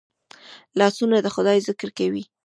لاسونه 0.79 1.15
د 1.21 1.27
خدای 1.35 1.57
ذکر 1.67 1.89
کوي 1.97 2.23